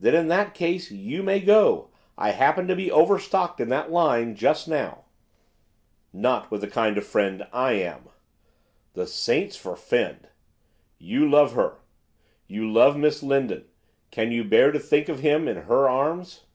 'Then 0.00 0.16
in 0.16 0.26
that 0.26 0.52
case 0.52 0.90
you 0.90 1.22
may 1.22 1.38
go; 1.38 1.88
I 2.18 2.32
happen 2.32 2.66
to 2.66 2.74
be 2.74 2.90
overstocked 2.90 3.60
in 3.60 3.68
that 3.68 3.88
line 3.88 4.34
just 4.34 4.66
now.' 4.66 5.04
'Not 6.12 6.50
with 6.50 6.60
the 6.62 6.66
kind 6.66 6.98
of 6.98 7.06
friend 7.06 7.46
I 7.52 7.74
am!' 7.74 8.08
'The 8.94 9.06
saints 9.06 9.56
forefend!' 9.56 10.26
'You 10.98 11.30
love 11.30 11.52
her, 11.52 11.76
you 12.48 12.68
love 12.68 12.96
Miss 12.96 13.22
Lindon! 13.22 13.66
Can 14.10 14.32
you 14.32 14.42
bear 14.42 14.72
to 14.72 14.80
think 14.80 15.08
of 15.08 15.20
him 15.20 15.46
in 15.46 15.56
her 15.56 15.88
arms? 15.88 16.46